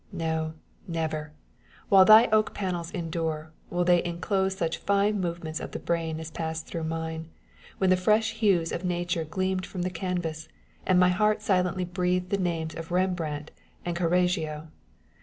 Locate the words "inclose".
4.03-4.55